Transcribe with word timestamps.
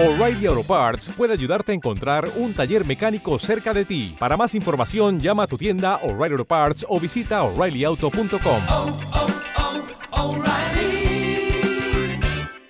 O'Reilly 0.00 0.46
Auto 0.46 0.62
Parts 0.62 1.08
puede 1.16 1.32
ayudarte 1.32 1.72
a 1.72 1.74
encontrar 1.74 2.30
un 2.36 2.54
taller 2.54 2.86
mecánico 2.86 3.36
cerca 3.40 3.74
de 3.74 3.84
ti. 3.84 4.14
Para 4.16 4.36
más 4.36 4.54
información, 4.54 5.18
llama 5.18 5.42
a 5.42 5.46
tu 5.48 5.58
tienda 5.58 5.96
O'Reilly 6.04 6.34
Auto 6.34 6.44
Parts 6.44 6.86
o 6.88 7.00
visita 7.00 7.42
oreillyauto.com. 7.42 8.62
oh, 8.68 8.98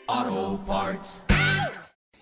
oh, 0.08 0.64
Parts. 0.66 1.24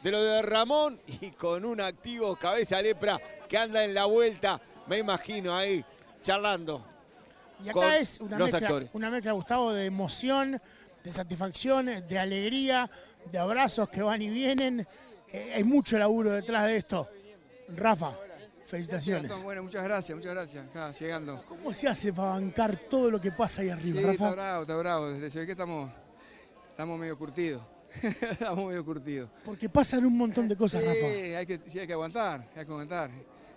de 0.03 0.11
lo 0.11 0.21
de 0.21 0.43
Ramón 0.43 1.01
y 1.07 1.31
con 1.31 1.65
un 1.65 1.81
activo 1.81 2.35
cabeza 2.35 2.83
lepra 2.83 3.21
que 3.49 3.59
anda 3.59 3.85
en 3.85 3.95
la 3.95 4.07
vuelta, 4.07 4.61
me 4.89 4.99
imagino 4.99 5.57
ahí 5.57 5.85
charlando. 6.25 6.85
Y 7.65 7.69
acá 7.69 7.73
con 7.75 7.93
es 7.93 8.19
una 8.19 8.39
los 8.39 8.51
mezcla, 8.51 8.67
actores. 8.67 8.91
una 8.93 9.11
mezcla, 9.11 9.31
Gustavo, 9.31 9.73
de 9.73 9.87
emoción, 9.87 10.61
de 11.05 11.13
satisfacción, 11.13 11.87
de 12.09 12.19
alegría, 12.19 12.91
de 13.31 13.39
abrazos 13.39 13.89
que 13.89 14.03
van 14.03 14.23
y 14.23 14.29
vienen. 14.29 14.87
Eh, 15.33 15.53
hay 15.57 15.65
mucho 15.65 15.99
laburo 15.99 16.33
detrás 16.33 16.67
de 16.67 16.77
esto. 16.77 17.09
Rafa, 17.69 18.17
felicitaciones. 18.67 19.43
Bueno, 19.43 19.63
muchas 19.65 19.83
gracias, 19.85 20.17
muchas 20.17 20.33
gracias. 20.35 21.01
Llegando. 21.01 21.43
¿Cómo 21.49 21.73
se 21.73 21.89
hace 21.89 22.13
para 22.13 22.31
bancar 22.31 22.77
todo 22.77 23.11
lo 23.11 23.21
que 23.21 23.33
pasa 23.33 23.63
ahí 23.63 23.71
arriba, 23.71 24.01
Sí, 24.01 24.07
está 24.07 24.13
Rafa? 24.25 24.31
bravo, 24.31 24.63
está 24.63 24.77
bravo. 24.77 25.09
Desde 25.09 25.31
se 25.31 25.39
ve 25.41 25.47
que 25.47 25.53
estamos, 25.53 25.91
estamos 26.71 26.99
medio 26.99 27.19
curtidos. 27.19 27.63
estamos 28.03 28.69
medio 28.69 28.85
curtidos. 28.85 29.31
Porque 29.45 29.69
pasan 29.69 30.05
un 30.07 30.17
montón 30.17 30.47
de 30.47 30.57
cosas, 30.57 30.81
sí, 30.83 30.87
Rafa. 30.87 31.39
Hay 31.39 31.47
que, 31.47 31.61
sí, 31.67 31.79
hay 31.79 31.87
que 31.87 31.93
aguantar, 31.93 32.41
hay 32.55 32.65
que 32.65 32.71
aguantar. 32.73 33.11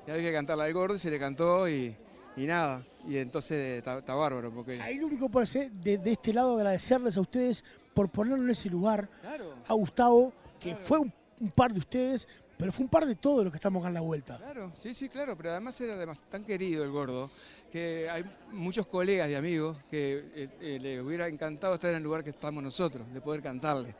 Y 0.07 0.11
hay 0.11 0.21
que 0.21 0.33
cantarla 0.33 0.63
al 0.63 0.73
gordo, 0.73 0.97
se 0.97 1.11
le 1.11 1.19
cantó 1.19 1.69
y, 1.69 1.95
y 2.35 2.47
nada. 2.47 2.81
Y 3.07 3.17
entonces 3.17 3.77
está, 3.79 3.99
está 3.99 4.15
bárbaro. 4.15 4.51
Porque, 4.51 4.81
Ahí 4.81 4.97
lo 4.97 5.05
único 5.07 5.27
que 5.27 5.31
puedo 5.33 5.43
hacer 5.43 5.71
de, 5.71 5.99
de 5.99 6.11
este 6.13 6.33
lado 6.33 6.55
agradecerles 6.55 7.15
a 7.17 7.21
ustedes 7.21 7.63
por 7.99 8.07
ponerlo 8.07 8.45
en 8.45 8.49
ese 8.49 8.69
lugar. 8.69 9.09
Claro. 9.19 9.55
A 9.67 9.73
Gustavo, 9.73 10.31
que 10.57 10.73
fue 10.73 10.99
un, 10.99 11.11
un 11.41 11.51
par 11.51 11.73
de 11.73 11.79
ustedes, 11.79 12.29
pero 12.57 12.71
fue 12.71 12.83
un 12.83 12.89
par 12.89 13.05
de 13.05 13.15
todos 13.15 13.43
los 13.43 13.51
que 13.51 13.57
estamos 13.57 13.81
acá 13.81 13.89
en 13.89 13.93
la 13.95 13.99
vuelta. 13.99 14.37
Claro, 14.37 14.71
sí, 14.77 14.93
sí, 14.93 15.09
claro, 15.09 15.35
pero 15.35 15.51
además 15.51 15.81
era 15.81 15.95
además 15.95 16.23
tan 16.29 16.45
querido 16.45 16.85
el 16.85 16.91
gordo 16.91 17.29
que 17.69 18.09
hay 18.09 18.23
muchos 18.53 18.87
colegas 18.87 19.29
y 19.29 19.35
amigos 19.35 19.79
que 19.91 20.31
eh, 20.33 20.49
eh, 20.61 20.79
le 20.81 21.01
hubiera 21.01 21.27
encantado 21.27 21.73
estar 21.73 21.89
en 21.89 21.97
el 21.97 22.03
lugar 22.03 22.23
que 22.23 22.29
estamos 22.29 22.63
nosotros, 22.63 23.05
de 23.13 23.19
poder 23.19 23.41
cantarle. 23.41 23.93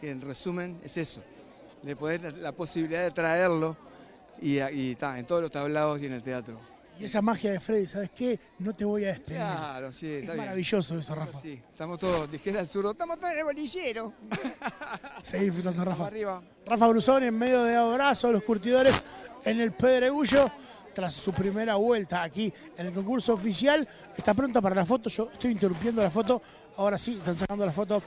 Que 0.00 0.12
en 0.12 0.22
resumen 0.22 0.80
es 0.82 0.96
eso, 0.96 1.22
de 1.82 1.94
poder 1.96 2.22
la, 2.22 2.30
la 2.30 2.52
posibilidad 2.52 3.02
de 3.02 3.10
traerlo 3.10 3.76
y, 4.40 4.62
y 4.62 4.94
ta, 4.94 5.18
en 5.18 5.26
todos 5.26 5.42
los 5.42 5.50
tablados 5.50 6.00
y 6.00 6.06
en 6.06 6.14
el 6.14 6.22
teatro. 6.22 6.58
Y 7.00 7.04
esa 7.04 7.22
magia 7.22 7.52
de 7.52 7.60
Freddy, 7.60 7.86
¿sabes 7.86 8.10
qué? 8.10 8.38
No 8.58 8.74
te 8.74 8.84
voy 8.84 9.04
a 9.04 9.08
despedir. 9.08 9.40
Claro, 9.40 9.90
sí, 9.90 10.06
es 10.06 10.20
está 10.20 10.34
bien. 10.34 10.44
maravilloso 10.44 10.98
eso, 10.98 11.14
Rafa. 11.14 11.40
Sí, 11.40 11.60
estamos 11.70 11.98
todos, 11.98 12.30
dijera 12.30 12.60
el 12.60 12.68
zurdo, 12.68 12.90
estamos 12.90 13.18
todos 13.18 13.32
en 13.32 13.38
el 13.38 13.44
bolillero. 13.44 14.12
Seguí 15.22 15.44
disfrutando, 15.46 15.82
Rafa. 15.84 16.06
arriba. 16.06 16.42
Rafa 16.66 16.86
Brusón 16.88 17.22
en 17.24 17.38
medio 17.38 17.64
de 17.64 17.74
abrazo, 17.74 18.30
los 18.30 18.42
curtidores 18.42 19.02
en 19.44 19.60
el 19.62 19.72
Pedregullo, 19.72 20.50
tras 20.94 21.14
su 21.14 21.32
primera 21.32 21.76
vuelta 21.76 22.22
aquí 22.22 22.52
en 22.76 22.86
el 22.88 22.92
concurso 22.92 23.32
oficial. 23.32 23.88
Está 24.14 24.34
pronta 24.34 24.60
para 24.60 24.74
la 24.74 24.84
foto, 24.84 25.08
yo 25.08 25.30
estoy 25.32 25.52
interrumpiendo 25.52 26.02
la 26.02 26.10
foto. 26.10 26.42
Ahora 26.76 26.98
sí, 26.98 27.14
están 27.16 27.34
sacando 27.34 27.64
la 27.64 27.72
foto 27.72 28.02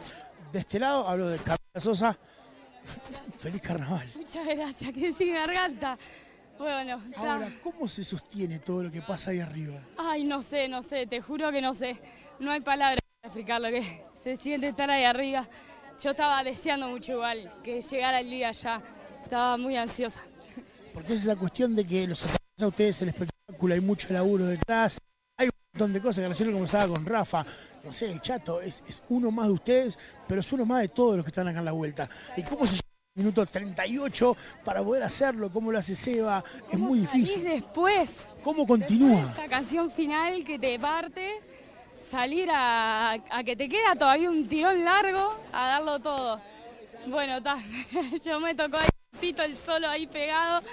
de 0.51 0.59
este 0.59 0.79
lado. 0.79 1.07
Hablo 1.07 1.29
de 1.29 1.37
Camila 1.37 1.57
Sosa. 1.79 2.15
Feliz 3.39 3.61
carnaval. 3.61 4.07
Muchas 4.15 4.45
gracias, 4.45 4.93
que 4.93 5.13
sin 5.13 5.33
garganta. 5.33 5.97
Bueno, 6.57 7.01
Ahora, 7.17 7.51
¿cómo 7.63 7.87
se 7.87 8.03
sostiene 8.03 8.59
todo 8.59 8.83
lo 8.83 8.91
que 8.91 9.01
pasa 9.01 9.31
ahí 9.31 9.39
arriba? 9.39 9.79
ay, 9.97 10.23
no 10.23 10.43
sé, 10.43 10.67
no 10.69 10.81
sé, 10.83 11.07
te 11.07 11.19
juro 11.21 11.51
que 11.51 11.61
no 11.61 11.73
sé. 11.73 11.99
No 12.39 12.51
hay 12.51 12.61
palabras 12.61 12.99
para 13.21 13.27
explicar 13.29 13.61
lo 13.61 13.69
que 13.69 14.01
se 14.23 14.37
siente 14.37 14.67
estar 14.67 14.89
ahí 14.89 15.03
arriba. 15.03 15.47
Yo 16.01 16.11
estaba 16.11 16.43
deseando 16.43 16.87
mucho 16.89 17.13
igual 17.13 17.51
que 17.63 17.81
llegara 17.81 18.19
el 18.19 18.29
día 18.29 18.51
ya. 18.51 18.81
Estaba 19.23 19.57
muy 19.57 19.75
ansiosa. 19.77 20.19
Porque 20.93 21.13
es 21.13 21.21
esa 21.21 21.35
cuestión 21.35 21.75
de 21.75 21.85
que 21.85 22.07
los 22.07 22.23
a 22.61 22.67
ustedes 22.67 23.01
el 23.01 23.09
espectáculo, 23.09 23.73
hay 23.73 23.81
mucho 23.81 24.13
laburo 24.13 24.45
detrás, 24.45 24.97
hay 25.37 25.47
un 25.47 25.51
montón 25.73 25.91
de 25.93 26.01
cosas 26.01 26.23
que 26.23 26.27
recién 26.29 26.49
lo 26.49 26.53
conversaba 26.53 26.93
con 26.93 27.05
Rafa, 27.05 27.43
no 27.83 27.91
sé, 27.91 28.11
el 28.11 28.21
chato 28.21 28.61
es, 28.61 28.83
es 28.87 29.01
uno 29.09 29.31
más 29.31 29.47
de 29.47 29.53
ustedes, 29.53 29.97
pero 30.27 30.41
es 30.41 30.53
uno 30.53 30.65
más 30.65 30.81
de 30.81 30.89
todos 30.89 31.15
los 31.15 31.25
que 31.25 31.31
están 31.31 31.47
acá 31.47 31.59
en 31.59 31.65
la 31.65 31.71
vuelta. 31.71 32.07
¿Y 32.37 32.43
cómo 32.43 32.67
se 32.67 32.75
minuto 33.15 33.45
38 33.45 34.37
para 34.63 34.83
poder 34.83 35.03
hacerlo? 35.03 35.51
¿Cómo 35.51 35.71
lo 35.71 35.77
hace 35.77 35.93
Seba? 35.93 36.43
Es 36.71 36.79
muy 36.79 36.99
difícil. 36.99 37.43
después. 37.43 38.09
¿Cómo 38.43 38.65
continúa? 38.65 39.21
Esa 39.21 39.45
canción 39.45 39.91
final 39.91 40.43
que 40.43 40.57
te 40.57 40.79
parte, 40.79 41.39
salir 42.01 42.49
a, 42.51 43.11
a 43.11 43.43
que 43.43 43.55
te 43.55 43.69
queda 43.69 43.95
todavía 43.95 44.31
un 44.31 44.47
tirón 44.47 44.83
largo, 44.83 45.31
a 45.53 45.67
darlo 45.67 45.99
todo. 45.99 46.41
Bueno, 47.05 47.41
ta, 47.43 47.57
yo 48.25 48.39
me 48.39 48.55
tocó 48.55 48.77
ahí 48.77 48.87
tito 49.19 49.43
el 49.43 49.57
solo 49.57 49.87
ahí 49.89 50.07
pegado 50.07 50.63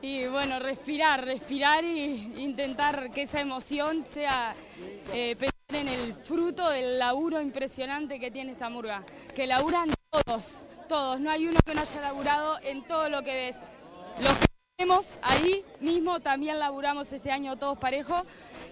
y 0.00 0.26
bueno, 0.26 0.60
respirar, 0.60 1.24
respirar 1.24 1.84
y 1.84 2.32
intentar 2.38 3.10
que 3.10 3.22
esa 3.22 3.40
emoción 3.40 4.04
sea 4.12 4.54
eh, 5.12 5.34
pensar 5.36 5.52
en 5.72 5.88
el 5.88 6.14
fruto 6.14 6.68
del 6.70 6.98
laburo 7.00 7.40
impresionante 7.40 8.20
que 8.20 8.30
tiene 8.30 8.52
esta 8.52 8.68
murga. 8.70 9.02
Que 9.34 9.46
laburan 9.46 9.90
todos, 10.10 10.52
todos, 10.92 11.20
no 11.20 11.30
hay 11.30 11.48
uno 11.48 11.58
que 11.64 11.74
no 11.74 11.80
haya 11.80 12.00
laburado 12.02 12.58
en 12.62 12.82
todo 12.82 13.08
lo 13.08 13.22
que 13.22 13.32
ves. 13.32 13.56
Los 14.22 14.34
que 14.34 14.46
tenemos 14.76 15.06
ahí 15.22 15.64
mismo 15.80 16.20
también 16.20 16.58
laburamos 16.58 17.10
este 17.10 17.30
año 17.30 17.56
todos 17.56 17.78
parejos 17.78 18.24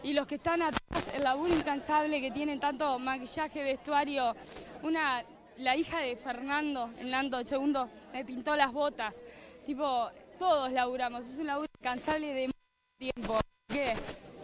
y 0.02 0.12
los 0.12 0.26
que 0.26 0.34
están 0.34 0.60
atrás, 0.60 1.14
el 1.14 1.24
laburo 1.24 1.54
incansable 1.54 2.20
que 2.20 2.30
tienen 2.30 2.60
tanto 2.60 2.98
maquillaje, 2.98 3.62
vestuario, 3.62 4.36
una 4.82 5.24
la 5.56 5.76
hija 5.76 6.00
de 6.00 6.14
Fernando, 6.14 6.90
el 6.98 7.10
Nando 7.10 7.42
segundo, 7.46 7.88
me 8.12 8.22
pintó 8.22 8.54
las 8.54 8.70
botas. 8.70 9.14
Tipo, 9.64 10.10
todos 10.38 10.70
laburamos, 10.72 11.24
es 11.24 11.38
un 11.38 11.46
laburo 11.46 11.70
incansable 11.80 12.34
de 12.34 12.50
tiempo. 12.98 13.40
Que 13.66 13.94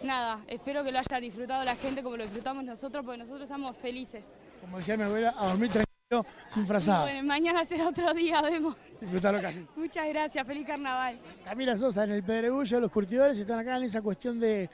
nada, 0.01 0.39
espero 0.47 0.83
que 0.83 0.91
lo 0.91 0.97
haya 0.97 1.19
disfrutado 1.19 1.63
la 1.63 1.75
gente 1.75 2.01
como 2.01 2.17
lo 2.17 2.23
disfrutamos 2.23 2.63
nosotros, 2.63 3.05
porque 3.05 3.19
nosotros 3.19 3.43
estamos 3.43 3.77
felices. 3.77 4.25
Como 4.61 4.79
decía 4.79 4.97
mi 4.97 5.03
abuela, 5.03 5.35
a 5.37 5.49
dormir 5.49 5.69
sin 6.47 6.65
frazada. 6.65 7.01
Bueno, 7.03 7.23
mañana 7.23 7.65
será 7.65 7.89
otro 7.89 8.13
día, 8.13 8.41
vemos. 8.41 8.77
Disfrutarlo 9.01 9.41
casi. 9.41 9.65
Muchas 9.75 10.07
gracias, 10.07 10.47
feliz 10.47 10.65
carnaval. 10.65 11.19
Camila 11.43 11.77
Sosa 11.77 12.05
en 12.05 12.11
el 12.11 12.23
Pedregullo, 12.23 12.79
los 12.79 12.91
curtidores 12.91 13.37
están 13.37 13.59
acá 13.59 13.75
en 13.75 13.83
esa 13.83 14.01
cuestión 14.01 14.39
de 14.39 14.69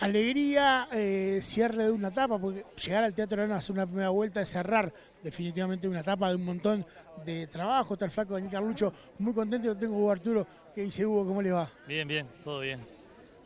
alegría, 0.00 0.88
eh, 0.90 1.38
cierre 1.40 1.84
de 1.84 1.90
una 1.92 2.08
etapa, 2.08 2.36
porque 2.38 2.64
llegar 2.84 3.04
al 3.04 3.14
Teatro 3.14 3.40
Arena 3.42 3.54
a 3.54 3.58
hacer 3.58 3.74
una 3.74 3.86
primera 3.86 4.08
vuelta 4.08 4.42
es 4.42 4.48
cerrar 4.50 4.92
definitivamente 5.22 5.86
una 5.86 6.00
etapa 6.00 6.28
de 6.30 6.34
un 6.34 6.44
montón 6.44 6.84
de 7.24 7.46
trabajo. 7.46 7.94
Está 7.94 8.06
el 8.06 8.10
flaco 8.10 8.34
Daniel 8.34 8.50
Carlucho 8.50 8.92
muy 9.20 9.32
contento, 9.32 9.68
lo 9.68 9.76
tengo 9.76 9.96
Hugo 9.96 10.10
Arturo, 10.10 10.46
que 10.74 10.82
dice 10.82 11.06
Hugo, 11.06 11.24
¿cómo 11.26 11.42
le 11.42 11.52
va? 11.52 11.68
Bien, 11.86 12.08
bien, 12.08 12.26
todo 12.42 12.58
bien. 12.58 12.80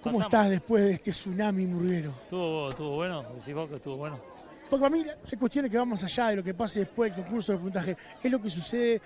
¿Cómo 0.00 0.20
Pasamos. 0.20 0.22
estás 0.22 0.50
después 0.50 0.84
de 0.84 0.92
este 0.92 1.10
tsunami 1.10 1.66
murguero? 1.66 2.10
Estuvo, 2.12 2.70
estuvo 2.70 2.94
bueno, 2.94 3.24
decís 3.34 3.52
vos 3.54 3.68
que 3.68 3.76
estuvo 3.76 3.96
bueno. 3.96 4.37
Porque 4.68 4.82
para 4.82 4.90
mí 4.90 5.04
hay 5.30 5.38
cuestiones 5.38 5.70
que 5.70 5.78
van 5.78 5.88
más 5.88 6.04
allá 6.04 6.28
de 6.28 6.36
lo 6.36 6.44
que 6.44 6.54
pase 6.54 6.80
después 6.80 7.14
del 7.14 7.24
concurso 7.24 7.52
de 7.52 7.58
puntaje. 7.58 7.96
Es 8.22 8.30
lo 8.30 8.40
que 8.40 8.50
sucede 8.50 9.00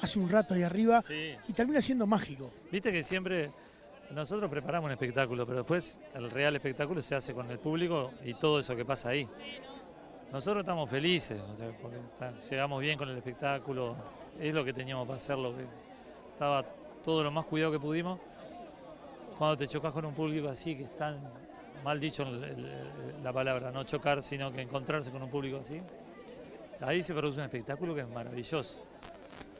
hace 0.00 0.18
un 0.18 0.28
rato 0.28 0.54
ahí 0.54 0.62
arriba 0.62 1.02
Sí. 1.02 1.34
y 1.48 1.52
termina 1.52 1.80
siendo 1.80 2.06
mágico. 2.06 2.52
Viste 2.70 2.90
que 2.92 3.02
siempre 3.02 3.50
nosotros 4.10 4.50
preparamos 4.50 4.86
un 4.88 4.92
espectáculo, 4.92 5.46
pero 5.46 5.58
después 5.58 5.98
el 6.14 6.30
real 6.30 6.56
espectáculo 6.56 7.00
se 7.02 7.14
hace 7.14 7.32
con 7.32 7.50
el 7.50 7.58
público 7.58 8.12
y 8.24 8.34
todo 8.34 8.60
eso 8.60 8.74
que 8.76 8.84
pasa 8.84 9.10
ahí. 9.10 9.28
Nosotros 10.32 10.62
estamos 10.62 10.88
felices, 10.88 11.40
o 11.40 11.56
sea, 11.56 11.70
porque 11.80 11.96
está- 11.96 12.32
llegamos 12.50 12.80
bien 12.80 12.96
con 12.98 13.08
el 13.08 13.16
espectáculo, 13.16 13.96
es 14.38 14.54
lo 14.54 14.64
que 14.64 14.72
teníamos 14.72 15.06
para 15.06 15.16
hacerlo, 15.16 15.54
estaba 16.32 16.64
todo 17.02 17.24
lo 17.24 17.30
más 17.30 17.46
cuidado 17.46 17.72
que 17.72 17.80
pudimos. 17.80 18.18
Cuando 19.38 19.56
te 19.56 19.66
chocas 19.66 19.92
con 19.92 20.04
un 20.04 20.14
público 20.14 20.48
así, 20.48 20.76
que 20.76 20.84
es 20.84 20.96
tan 20.96 21.18
mal 21.84 22.00
dicho 22.00 22.26
la 23.22 23.32
palabra, 23.32 23.70
no 23.70 23.84
chocar, 23.84 24.22
sino 24.22 24.52
que 24.52 24.62
encontrarse 24.62 25.10
con 25.10 25.22
un 25.22 25.30
público 25.30 25.58
así, 25.58 25.80
ahí 26.80 27.02
se 27.02 27.14
produce 27.14 27.38
un 27.38 27.44
espectáculo 27.44 27.94
que 27.94 28.02
es 28.02 28.08
maravilloso. 28.08 28.84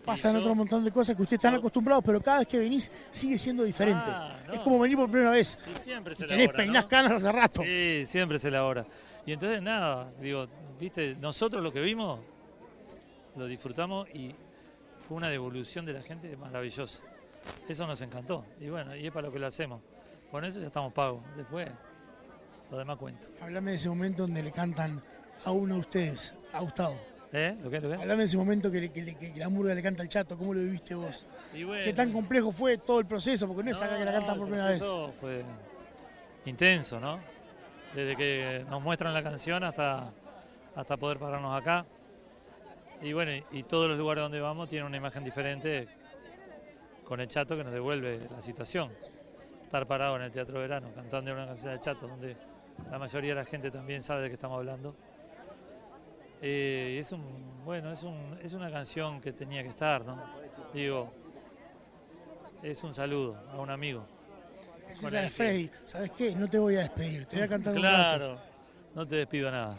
Pasan 0.04 0.36
otro 0.36 0.54
montón 0.54 0.82
de 0.84 0.91
cosas 0.91 1.15
que 1.15 1.22
ustedes 1.22 1.39
están 1.39 1.54
acostumbrados, 1.54 2.03
pero 2.04 2.21
cada 2.22 2.39
vez 2.39 2.48
que 2.48 2.59
venís 2.59 2.91
sigue 3.10 3.39
siendo 3.39 3.65
diferente. 3.65 4.06
Ah, 4.06 4.39
no. 4.47 4.54
Es 4.54 4.60
como 4.60 4.78
venir 4.78 4.97
por 4.97 5.10
primera 5.10 5.30
vez. 5.30 5.59
Y 5.71 5.78
siempre 5.78 6.16
se 6.16 6.24
Y 6.24 6.27
tenés 6.27 6.45
elabora, 6.45 6.56
peinás 6.56 6.84
¿no? 6.84 6.89
canas 6.89 7.12
hace 7.12 7.33
rato. 7.33 7.62
Sí, 7.62 8.03
siempre 8.06 8.39
se 8.39 8.48
elabora. 8.48 8.86
Y 9.27 9.33
entonces 9.33 9.60
nada, 9.60 10.10
digo, 10.21 10.48
viste, 10.78 11.16
nosotros 11.21 11.62
lo 11.62 11.72
que 11.72 11.80
vimos, 11.80 12.21
lo 13.36 13.47
disfrutamos 13.47 14.09
y 14.15 14.34
fue 15.06 15.18
una 15.18 15.28
devolución 15.28 15.84
de 15.84 15.92
la 15.92 16.03
gente 16.03 16.34
maravillosa. 16.36 17.03
Eso 17.68 17.86
nos 17.86 18.00
encantó. 18.00 18.45
Y 18.59 18.71
bueno, 18.71 18.97
y 18.97 19.06
es 19.06 19.12
para 19.12 19.27
lo 19.27 19.33
que 19.33 19.39
lo 19.39 19.47
hacemos. 19.47 19.80
Con 20.30 20.45
eso 20.45 20.60
ya 20.60 20.68
estamos 20.68 20.92
pagos. 20.92 21.22
Después, 21.36 21.68
lo 22.71 22.78
demás 22.78 22.97
cuento. 22.97 23.28
Hablame 23.41 23.71
de 23.72 23.77
ese 23.77 23.89
momento 23.89 24.22
donde 24.22 24.43
le 24.43 24.53
cantan 24.53 25.03
a 25.45 25.51
uno 25.53 25.75
de 25.75 25.81
ustedes, 25.81 26.33
a 26.53 26.61
Gustavo. 26.61 26.97
¿Eh? 27.33 27.57
¿Lo 27.63 27.71
que? 27.71 27.81
¿Lo 27.81 27.89
que? 27.89 27.95
Hablame 27.95 28.21
de 28.21 28.25
ese 28.27 28.37
momento 28.37 28.71
que, 28.71 28.81
le- 28.81 28.93
que 28.93 29.03
le- 29.03 29.17
que 29.17 29.33
la 29.39 29.49
murga 29.49 29.75
le 29.75 29.83
canta 29.83 30.03
al 30.03 30.09
chato, 30.09 30.37
¿cómo 30.37 30.53
lo 30.53 30.61
viviste 30.61 30.95
vos? 30.95 31.27
Y 31.55 31.63
bueno, 31.65 31.84
¿Qué 31.84 31.93
tan 31.93 32.13
complejo 32.13 32.51
fue 32.53 32.78
todo 32.78 32.99
el 33.01 33.07
proceso? 33.07 33.47
Porque 33.47 33.63
no 33.63 33.71
es 33.71 33.81
acá 33.81 33.97
que 33.99 34.05
la 34.05 34.13
no, 34.13 34.19
cantan 34.19 34.37
por 34.39 34.47
primera 34.49 34.69
vez. 34.69 34.83
fue 35.21 35.45
intenso, 36.45 36.99
¿no? 37.01 37.19
Desde 37.95 38.17
que 38.17 38.65
nos 38.69 38.83
muestran 38.83 39.15
la 39.15 39.22
canción 39.22 39.63
hasta, 39.65 40.11
hasta 40.75 40.97
poder 40.97 41.19
pararnos 41.19 41.61
acá. 41.61 41.84
Y 43.03 43.13
bueno, 43.13 43.33
y, 43.33 43.45
y 43.53 43.63
todos 43.63 43.89
los 43.89 43.97
lugares 43.99 44.22
donde 44.22 44.41
vamos 44.41 44.69
tienen 44.69 44.87
una 44.87 44.97
imagen 44.97 45.25
diferente 45.25 45.89
con 47.05 47.21
el 47.21 47.28
chato 47.28 47.57
que 47.57 47.65
nos 47.65 47.72
devuelve 47.72 48.21
la 48.31 48.41
situación. 48.41 48.91
Estar 49.65 49.87
parado 49.87 50.17
en 50.17 50.22
el 50.22 50.33
Teatro 50.33 50.59
Verano 50.59 50.89
cantando 50.95 51.33
una 51.33 51.47
canción 51.47 51.72
de 51.72 51.81
chato 51.81 52.07
donde 52.09 52.37
la 52.91 52.98
mayoría 52.98 53.30
de 53.30 53.41
la 53.41 53.44
gente 53.44 53.71
también 53.71 54.03
sabe 54.03 54.22
de 54.22 54.28
qué 54.28 54.34
estamos 54.34 54.59
hablando. 54.59 54.94
Eh, 56.42 56.97
es 56.98 57.12
un, 57.12 57.22
bueno, 57.65 57.92
es, 57.92 58.03
un, 58.03 58.38
es 58.42 58.53
una 58.54 58.71
canción 58.71 59.21
que 59.21 59.32
tenía 59.32 59.62
que 59.62 59.68
estar, 59.68 60.04
¿no? 60.04 60.18
Digo, 60.72 61.12
es 62.62 62.82
un 62.82 62.94
saludo 62.94 63.36
a 63.53 63.59
un 63.59 63.71
amigo. 63.71 64.04
Esa 64.91 65.09
es 65.21 65.24
que- 65.24 65.30
Freddy, 65.30 65.71
¿sabes 65.84 66.10
qué? 66.12 66.34
No 66.34 66.48
te 66.48 66.59
voy 66.59 66.77
a 66.77 66.80
despedir, 66.80 67.27
te 67.27 67.36
voy 67.36 67.44
a 67.44 67.48
cantar 67.48 67.77
un 67.77 67.82
rato. 67.82 68.16
Claro, 68.18 68.38
no 68.94 69.06
te 69.06 69.16
despido 69.16 69.50
nada. 69.50 69.76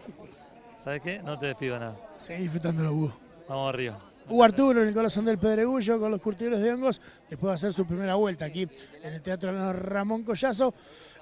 ¿Sabes 0.77 1.01
qué? 1.01 1.21
No 1.21 1.37
te 1.37 1.47
despido 1.47 1.79
nada. 1.79 1.95
Seguí 2.17 2.43
disfrutándolo, 2.43 2.93
Hugo. 2.93 3.17
Vamos 3.47 3.73
arriba. 3.73 3.99
Hugo 4.29 4.43
Arturo 4.43 4.81
en 4.81 4.87
el 4.87 4.93
corazón 4.93 5.25
del 5.25 5.37
Pedregullo 5.37 5.99
con 5.99 6.11
los 6.11 6.21
curtidores 6.21 6.59
de 6.61 6.71
hongos, 6.71 7.01
después 7.29 7.49
de 7.51 7.55
hacer 7.55 7.73
su 7.73 7.85
primera 7.85 8.15
vuelta 8.15 8.45
aquí 8.45 8.67
en 9.03 9.13
el 9.13 9.21
Teatro 9.21 9.73
Ramón 9.73 10.23
Collazo. 10.23 10.73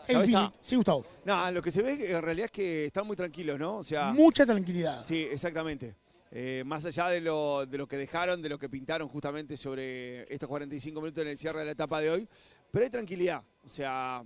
Cabeza. 0.05 0.51
Sí, 0.59 0.75
Gustavo. 0.75 1.05
Lo 1.51 1.61
que 1.61 1.71
se 1.71 1.81
ve 1.81 2.11
en 2.15 2.21
realidad 2.21 2.45
es 2.45 2.51
que 2.51 2.85
están 2.85 3.05
muy 3.05 3.15
tranquilos, 3.15 3.59
¿no? 3.59 3.77
O 3.77 3.83
sea, 3.83 4.11
Mucha 4.11 4.45
tranquilidad. 4.45 5.03
sí, 5.03 5.27
exactamente. 5.31 5.95
Eh, 6.31 6.61
más 6.65 6.85
allá 6.85 7.09
de 7.09 7.21
lo, 7.21 7.65
de 7.65 7.77
lo 7.77 7.87
que 7.87 7.97
dejaron, 7.97 8.39
de 8.41 8.49
lo 8.49 8.59
que 8.59 8.69
pintaron 8.69 9.07
justamente 9.07 9.57
sobre 9.57 10.31
estos 10.31 10.47
45 10.47 11.01
minutos 11.01 11.23
en 11.23 11.29
el 11.29 11.37
cierre 11.39 11.59
de 11.59 11.65
la 11.65 11.71
etapa 11.71 11.99
de 12.01 12.11
hoy, 12.11 12.27
pero 12.71 12.85
hay 12.85 12.91
tranquilidad. 12.91 13.41
O 13.65 13.69
sea, 13.69 14.23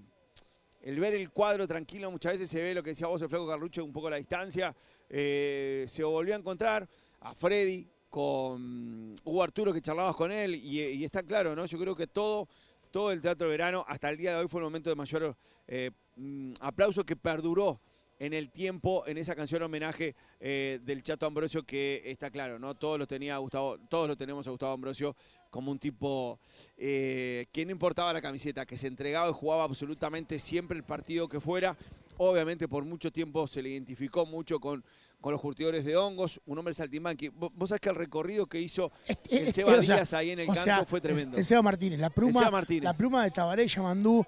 el 0.81 0.99
ver 0.99 1.13
el 1.13 1.29
cuadro 1.29 1.65
tranquilo 1.65 2.11
muchas 2.11 2.33
veces 2.33 2.49
se 2.49 2.61
ve 2.61 2.73
lo 2.73 2.83
que 2.83 2.89
decía 2.89 3.07
vos, 3.07 3.21
el 3.21 3.29
flaco 3.29 3.47
Carlucho, 3.47 3.85
un 3.85 3.93
poco 3.93 4.07
a 4.07 4.11
la 4.11 4.17
distancia. 4.17 4.75
Eh, 5.09 5.85
se 5.87 6.03
volvió 6.03 6.33
a 6.35 6.37
encontrar 6.37 6.87
a 7.21 7.33
Freddy 7.33 7.87
con 8.13 9.15
Hugo 9.24 9.42
Arturo, 9.42 9.74
que 9.74 9.81
charlabas 9.81 10.15
con 10.15 10.31
él, 10.31 10.54
y, 10.54 10.80
y 10.80 11.04
está 11.04 11.24
claro, 11.24 11.56
¿no? 11.56 11.65
Yo 11.65 11.80
creo 11.80 11.95
que 11.95 12.06
todo, 12.06 12.48
todo 12.92 13.12
el 13.12 13.24
Teatro 13.24 13.50
Verano, 13.50 13.83
hasta 13.88 14.12
el 14.12 14.18
día 14.18 14.36
de 14.36 14.42
hoy, 14.42 14.48
fue 14.48 14.60
el 14.60 14.65
momento 14.65 14.92
de 14.92 14.95
mayor 14.95 15.36
eh, 15.68 15.89
mm, 16.15 16.54
aplauso 16.60 17.04
que 17.04 17.15
perduró 17.15 17.81
en 18.19 18.33
el 18.33 18.51
tiempo 18.51 19.04
en 19.07 19.18
esa 19.18 19.36
canción 19.36 19.63
homenaje 19.63 20.15
eh, 20.39 20.80
del 20.83 21.01
Chato 21.01 21.25
Ambrosio 21.25 21.63
que 21.63 22.04
está 22.06 22.30
claro, 22.30 22.60
¿no? 22.60 22.75
Todos 22.75 23.00
lo 23.00 23.07
tenía 23.07 23.36
Gustavo, 23.38 23.80
todos 23.89 24.07
lo 24.07 24.16
tenemos 24.16 24.45
a 24.45 24.51
Gustavo 24.51 24.74
Ambrosio 24.74 25.16
como 25.50 25.71
un 25.71 25.80
tipo 25.80 26.39
eh, 26.77 27.48
que 27.51 27.66
no 27.66 27.71
importaba 27.71 28.13
la 28.13 28.21
camiseta, 28.21 28.63
que 28.68 28.77
se 28.77 28.86
entregaba 28.86 29.27
y 29.27 29.33
jugaba 29.33 29.63
absolutamente 29.63 30.38
siempre 30.38 30.77
el 30.77 30.83
partido 30.83 31.27
que 31.27 31.39
fuera. 31.39 31.75
Obviamente 32.19 32.68
por 32.68 32.86
mucho 32.86 33.12
tiempo 33.12 33.48
se 33.48 33.63
le 33.63 33.69
identificó 33.69 34.27
mucho 34.27 34.59
con, 34.59 34.83
con 35.23 35.31
los 35.31 35.39
curtidores 35.39 35.85
de 35.85 35.95
hongos, 35.95 36.41
un 36.47 36.57
hombre 36.57 36.73
saltimbanqui. 36.73 37.29
Vos 37.29 37.49
vos 37.55 37.69
sabés 37.69 37.79
que 37.79 37.87
el 37.87 37.95
recorrido 37.95 38.45
que 38.45 38.59
hizo 38.59 38.91
Este- 39.07 39.37
el 39.37 39.47
este- 39.47 39.61
Seba 39.61 39.71
o 39.79 39.81
sea, 39.81 39.95
Díaz 39.95 40.13
ahí 40.13 40.31
en 40.31 40.39
el 40.39 40.49
o 40.49 40.53
canto 40.53 40.63
sea, 40.65 40.83
fue 40.85 40.99
tremendo. 40.99 41.37
El 41.37 41.45
Seba 41.45 41.61
Martínez, 41.61 41.97
la 41.97 42.09
pluma, 42.09 42.39
Seba 42.39 42.51
Martínez. 42.51 42.83
la 42.83 42.93
pluma 42.93 43.23
de 43.23 43.31
Tabaré 43.31 43.63
y 43.63 43.67
Yamandú, 43.69 44.25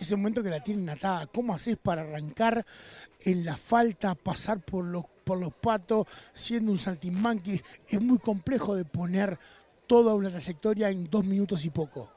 ese 0.00 0.16
momento 0.16 0.42
que 0.42 0.48
la 0.48 0.64
tienen 0.64 0.88
atada. 0.88 1.26
¿Cómo 1.26 1.52
haces 1.52 1.76
para 1.76 2.00
arrancar 2.00 2.64
en 3.20 3.44
la 3.44 3.58
falta, 3.58 4.14
pasar 4.14 4.60
por 4.64 4.86
los, 4.86 5.04
por 5.22 5.38
los 5.38 5.52
patos, 5.52 6.06
siendo 6.32 6.72
un 6.72 6.78
saltimbanqui? 6.78 7.60
Es 7.86 8.00
muy 8.00 8.18
complejo 8.18 8.74
de 8.74 8.86
poner 8.86 9.38
toda 9.86 10.14
una 10.14 10.30
trayectoria 10.30 10.88
en 10.88 11.10
dos 11.10 11.26
minutos 11.26 11.62
y 11.66 11.68
poco. 11.68 12.10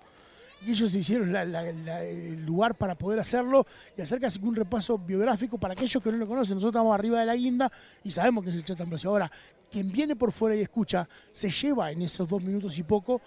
Y 0.66 0.72
ellos 0.72 0.94
hicieron 0.94 1.36
el 1.36 2.46
lugar 2.46 2.76
para 2.76 2.96
poder 2.96 3.20
hacerlo 3.20 3.66
y 3.98 4.02
hacer 4.02 4.20
casi 4.20 4.40
un 4.40 4.56
repaso 4.56 4.98
biográfico 4.98 5.58
para 5.58 5.74
aquellos 5.74 6.02
que 6.02 6.12
no 6.12 6.18
lo 6.18 6.28
conocen. 6.28 6.56
Nosotros 6.56 6.80
estamos 6.80 6.94
arriba 6.94 7.20
de 7.20 7.26
la 7.26 7.36
guinda 7.36 7.72
y 8.04 8.12
sabemos 8.12 8.44
que 8.44 8.52
es 8.52 8.56
el 8.56 8.66
Chato 8.66 8.84
Ambrosio. 8.84 9.10
Ahora, 9.10 9.32
quien 9.72 9.92
viene 9.92 10.16
por 10.16 10.32
fuera 10.32 10.56
y 10.56 10.62
escucha, 10.62 11.08
se 11.32 11.50
lleva 11.50 11.92
en 11.92 12.02
esos 12.04 12.28
dos 12.28 12.44
minutos 12.44 12.78
y 12.78 12.84
poco 12.84 13.22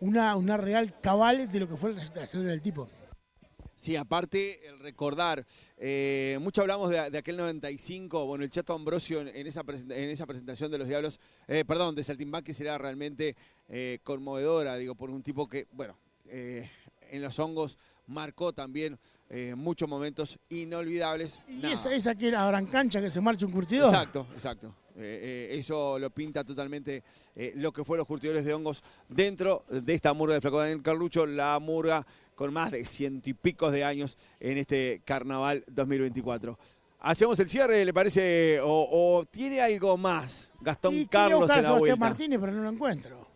una, 0.00 0.36
una 0.36 0.56
real 0.56 0.98
cabal 1.00 1.50
de 1.50 1.60
lo 1.60 1.68
que 1.68 1.76
fue 1.76 1.92
la 1.92 2.00
trayectoria 2.00 2.50
del 2.50 2.62
tipo. 2.62 2.88
Sí, 3.80 3.96
aparte, 3.96 4.60
el 4.68 4.78
recordar, 4.78 5.46
eh, 5.78 6.38
mucho 6.42 6.60
hablamos 6.60 6.90
de, 6.90 6.98
aquel 7.16 7.38
95, 7.38 8.26
bueno, 8.26 8.44
el 8.44 8.50
Chato 8.50 8.74
Ambrosio 8.74 9.22
en, 9.22 9.46
esa, 9.46 9.62
en 9.66 10.10
esa 10.10 10.26
presentación 10.26 10.70
de 10.70 10.76
los 10.76 10.86
Diablos, 10.86 11.18
eh, 11.48 11.64
perdón, 11.66 11.94
de 11.94 12.04
Saltimbanqui 12.04 12.52
será 12.52 12.76
realmente 12.76 13.36
eh, 13.70 13.98
conmovedora, 14.02 14.76
digo, 14.76 14.94
por 14.94 15.08
un 15.08 15.22
tipo 15.22 15.48
que, 15.48 15.66
bueno, 15.72 15.96
eh, 16.30 16.70
en 17.10 17.22
los 17.22 17.38
hongos 17.38 17.78
marcó 18.06 18.52
también 18.52 18.98
eh, 19.28 19.54
muchos 19.56 19.88
momentos 19.88 20.38
inolvidables. 20.48 21.38
Y 21.48 21.54
Nada. 21.54 21.74
esa, 21.74 21.94
esa 21.94 22.14
que 22.14 22.28
era 22.28 22.46
gran 22.46 22.66
cancha 22.66 23.00
que 23.00 23.10
se 23.10 23.20
marcha 23.20 23.46
un 23.46 23.52
curtidor. 23.52 23.86
Exacto, 23.92 24.26
exacto. 24.34 24.74
Eh, 24.96 25.48
eh, 25.52 25.58
eso 25.58 25.98
lo 25.98 26.10
pinta 26.10 26.42
totalmente 26.42 27.04
eh, 27.36 27.52
lo 27.54 27.72
que 27.72 27.84
fue 27.84 27.96
los 27.96 28.06
curtidores 28.06 28.44
de 28.44 28.52
hongos 28.52 28.82
dentro 29.08 29.64
de 29.68 29.94
esta 29.94 30.12
murga 30.12 30.34
de 30.34 30.40
Flaco 30.40 30.58
Daniel 30.58 30.82
Carlucho, 30.82 31.26
la 31.26 31.58
murga 31.60 32.04
con 32.34 32.52
más 32.52 32.72
de 32.72 32.84
ciento 32.84 33.30
y 33.30 33.34
pico 33.34 33.70
de 33.70 33.84
años 33.84 34.18
en 34.40 34.58
este 34.58 35.00
carnaval 35.04 35.64
2024. 35.68 36.58
Hacemos 36.98 37.38
el 37.38 37.48
cierre, 37.48 37.84
¿le 37.84 37.94
parece? 37.94 38.60
O, 38.60 38.88
o 38.90 39.24
tiene 39.26 39.60
algo 39.60 39.96
más 39.96 40.50
Gastón 40.60 40.94
Y 40.94 41.06
Carlos 41.06 41.42
en 41.42 41.48
la 41.48 41.54
Sebastián 41.54 41.78
vuelta. 41.78 41.96
Martínez, 41.96 42.38
pero 42.40 42.52
no 42.52 42.62
lo 42.64 42.68
encuentro. 42.70 43.26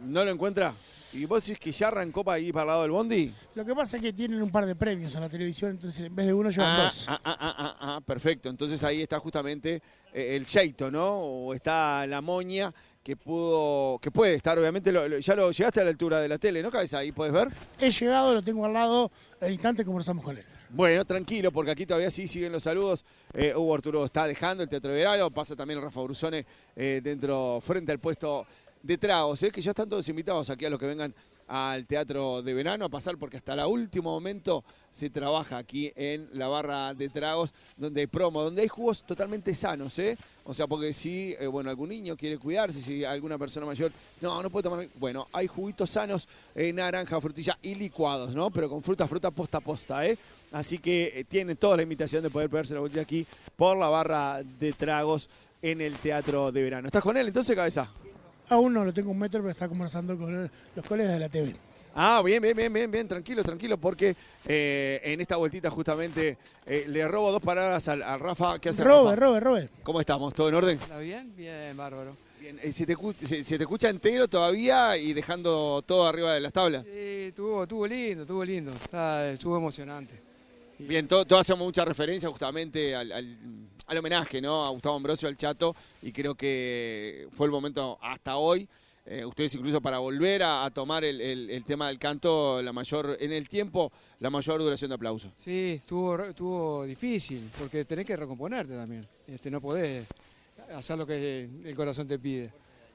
¿No 0.00 0.24
lo 0.24 0.30
encuentra? 0.30 0.74
¿Y 1.16 1.24
vos 1.24 1.44
decís 1.44 1.58
que 1.58 1.72
ya 1.72 1.88
arrancó 1.88 2.22
para 2.22 2.38
ir 2.38 2.52
para 2.52 2.62
el 2.64 2.68
lado 2.68 2.82
del 2.82 2.90
Bondi? 2.90 3.32
Lo 3.54 3.64
que 3.64 3.74
pasa 3.74 3.96
es 3.96 4.02
que 4.02 4.12
tienen 4.12 4.42
un 4.42 4.50
par 4.50 4.66
de 4.66 4.74
premios 4.76 5.14
en 5.14 5.20
la 5.22 5.28
televisión, 5.28 5.70
entonces 5.72 6.04
en 6.06 6.14
vez 6.14 6.26
de 6.26 6.34
uno 6.34 6.50
llevan 6.50 6.68
Ah, 6.80 6.84
dos. 6.84 7.04
ah, 7.08 7.20
ah, 7.24 7.76
ah, 7.80 8.00
perfecto. 8.04 8.48
Entonces 8.48 8.82
ahí 8.84 9.00
está 9.02 9.18
justamente 9.18 9.80
eh, 10.12 10.36
el 10.36 10.44
Sheito, 10.44 10.90
¿no? 10.90 11.06
O 11.18 11.54
está 11.54 12.06
la 12.06 12.20
moña 12.20 12.72
que 13.02 13.16
pudo, 13.16 13.98
que 13.98 14.10
puede 14.10 14.34
estar, 14.34 14.58
obviamente, 14.58 14.90
lo- 14.92 15.08
lo- 15.08 15.18
ya 15.18 15.34
lo 15.34 15.50
llegaste 15.52 15.80
a 15.80 15.84
la 15.84 15.90
altura 15.90 16.20
de 16.20 16.28
la 16.28 16.38
tele, 16.38 16.62
¿no, 16.62 16.70
cabeza? 16.70 16.98
Ahí 16.98 17.12
puedes 17.12 17.32
ver. 17.32 17.48
He 17.80 17.90
llegado, 17.90 18.34
lo 18.34 18.42
tengo 18.42 18.66
al 18.66 18.72
lado, 18.72 19.10
el 19.40 19.52
instante 19.52 19.84
conversamos 19.84 20.24
con 20.24 20.36
él. 20.36 20.44
Bueno, 20.68 21.04
tranquilo, 21.04 21.52
porque 21.52 21.70
aquí 21.70 21.86
todavía 21.86 22.10
sí 22.10 22.26
siguen 22.26 22.50
los 22.50 22.64
saludos. 22.64 23.04
Eh, 23.32 23.54
Hugo 23.54 23.76
Arturo 23.76 24.04
está 24.04 24.26
dejando 24.26 24.64
el 24.64 24.68
Teatro 24.68 24.90
de 24.90 24.96
Verano, 24.98 25.30
pasa 25.30 25.54
también 25.54 25.80
Rafa 25.80 26.00
Brusone 26.00 26.44
eh, 26.74 27.00
dentro, 27.02 27.60
frente 27.64 27.92
al 27.92 28.00
puesto 28.00 28.44
de 28.86 28.98
tragos, 28.98 29.42
¿eh? 29.42 29.50
que 29.50 29.60
ya 29.60 29.70
están 29.70 29.88
todos 29.88 30.08
invitados 30.08 30.48
aquí 30.48 30.64
a 30.64 30.70
los 30.70 30.78
que 30.78 30.86
vengan 30.86 31.12
al 31.48 31.86
Teatro 31.86 32.42
de 32.42 32.54
Verano 32.54 32.86
a 32.86 32.88
pasar, 32.88 33.16
porque 33.18 33.36
hasta 33.36 33.54
el 33.54 33.60
último 33.60 34.10
momento 34.10 34.64
se 34.90 35.10
trabaja 35.10 35.58
aquí 35.58 35.92
en 35.94 36.28
la 36.32 36.48
barra 36.48 36.92
de 36.94 37.08
tragos, 37.08 37.52
donde 37.76 38.00
hay 38.00 38.06
promo, 38.06 38.42
donde 38.42 38.62
hay 38.62 38.68
jugos 38.68 39.04
totalmente 39.04 39.54
sanos, 39.54 39.98
¿eh? 39.98 40.16
O 40.44 40.54
sea, 40.54 40.66
porque 40.66 40.92
si, 40.92 41.36
eh, 41.38 41.46
bueno, 41.46 41.70
algún 41.70 41.90
niño 41.90 42.16
quiere 42.16 42.38
cuidarse, 42.38 42.80
si 42.80 43.04
alguna 43.04 43.38
persona 43.38 43.66
mayor, 43.66 43.92
no, 44.20 44.42
no 44.42 44.50
puede 44.50 44.64
tomar, 44.64 44.88
bueno, 44.98 45.28
hay 45.32 45.46
juguitos 45.46 45.90
sanos, 45.90 46.26
eh, 46.54 46.72
naranja, 46.72 47.20
frutilla 47.20 47.58
y 47.62 47.74
licuados, 47.74 48.34
¿no? 48.34 48.50
Pero 48.50 48.68
con 48.68 48.82
fruta, 48.82 49.06
fruta 49.06 49.30
posta 49.30 49.58
a 49.58 49.60
posta, 49.60 50.06
¿eh? 50.06 50.18
Así 50.52 50.78
que 50.78 51.12
eh, 51.14 51.24
tienen 51.24 51.56
toda 51.56 51.76
la 51.76 51.82
invitación 51.82 52.22
de 52.22 52.30
poder 52.30 52.48
pegarse 52.48 52.74
la 52.74 52.80
vuelta 52.80 53.00
aquí 53.00 53.26
por 53.56 53.76
la 53.76 53.88
barra 53.88 54.42
de 54.42 54.72
tragos 54.72 55.28
en 55.62 55.80
el 55.80 55.94
Teatro 55.94 56.50
de 56.50 56.62
Verano. 56.62 56.86
¿Estás 56.86 57.02
con 57.02 57.16
él 57.16 57.26
entonces, 57.26 57.54
cabeza? 57.54 57.88
Aún 58.48 58.72
no 58.72 58.84
lo 58.84 58.92
tengo 58.92 59.10
un 59.10 59.18
metro, 59.18 59.40
pero 59.40 59.50
está 59.50 59.68
conversando 59.68 60.16
con 60.16 60.50
los 60.74 60.84
colegas 60.86 61.14
de 61.14 61.20
la 61.20 61.28
TV. 61.28 61.54
Ah, 61.98 62.20
bien, 62.24 62.42
bien, 62.42 62.54
bien, 62.54 62.70
bien, 62.72 62.90
bien, 62.90 63.08
tranquilo, 63.08 63.42
tranquilo, 63.42 63.78
porque 63.78 64.14
eh, 64.46 65.00
en 65.02 65.20
esta 65.20 65.36
vueltita 65.36 65.70
justamente 65.70 66.36
eh, 66.66 66.84
le 66.88 67.08
robo 67.08 67.32
dos 67.32 67.40
palabras 67.40 67.88
al, 67.88 68.02
al 68.02 68.20
Rafa. 68.20 68.58
¿Qué 68.58 68.68
hace 68.68 68.84
Robe, 68.84 69.10
Rafa? 69.12 69.16
robe, 69.16 69.40
robe. 69.40 69.68
¿Cómo 69.82 70.00
estamos? 70.00 70.34
¿Todo 70.34 70.50
en 70.50 70.54
orden? 70.56 70.78
¿Está 70.78 70.98
bien? 70.98 71.32
Bien, 71.34 71.74
bárbaro. 71.76 72.14
Bien, 72.38 72.60
eh, 72.62 72.70
¿se, 72.70 72.84
te, 72.84 72.94
escu- 72.94 73.14
se- 73.14 73.42
se 73.42 73.56
te 73.56 73.64
escucha 73.64 73.88
entero 73.88 74.28
todavía 74.28 74.94
y 74.98 75.14
dejando 75.14 75.82
todo 75.86 76.06
arriba 76.06 76.34
de 76.34 76.40
las 76.40 76.52
tablas? 76.52 76.84
Sí, 76.84 76.90
estuvo, 77.28 77.62
estuvo 77.62 77.86
lindo, 77.86 78.22
estuvo 78.24 78.44
lindo. 78.44 78.72
Está- 78.72 79.30
estuvo 79.30 79.56
emocionante. 79.56 80.20
Bien, 80.78 81.08
todo, 81.08 81.24
todo 81.24 81.38
hacemos 81.38 81.64
mucha 81.64 81.84
referencia 81.84 82.28
justamente 82.28 82.94
al, 82.94 83.10
al- 83.12 83.36
al 83.86 83.98
homenaje 83.98 84.40
¿no? 84.40 84.64
a 84.66 84.70
Gustavo 84.70 84.96
Ambrosio, 84.96 85.28
al 85.28 85.36
Chato, 85.36 85.74
y 86.02 86.12
creo 86.12 86.34
que 86.34 87.28
fue 87.36 87.46
el 87.46 87.52
momento 87.52 87.98
hasta 88.02 88.36
hoy. 88.36 88.68
eh, 89.08 89.24
ustedes 89.24 89.54
incluso 89.54 89.80
para 89.80 89.98
volver 89.98 90.42
a, 90.42 90.64
a 90.64 90.70
tomar 90.70 91.04
el, 91.04 91.20
el- 91.20 91.48
el 91.50 91.64
tema 91.64 91.86
del 91.88 91.98
canto, 91.98 92.60
la 92.60 92.72
mayor 92.72 93.16
en 93.20 93.30
el 93.32 93.48
tiempo, 93.48 93.92
la 94.18 94.30
mayor 94.30 94.58
duración 94.60 94.88
de 94.88 94.96
aplauso. 94.96 95.30
Sí, 95.36 95.76
estuvo, 95.80 96.20
estuvo 96.24 96.84
difícil, 96.84 97.48
porque 97.58 97.84
tenés 97.84 98.04
que 98.04 98.16
recomponerte 98.16 98.74
también. 98.74 99.06
Este, 99.28 99.48
no 99.50 99.60
podés 99.60 100.06
hacer 100.74 100.98
lo 100.98 101.06
que 101.06 101.48
el 101.64 101.76
corazón 101.76 102.08
te 102.08 102.18
pide. 102.18 102.50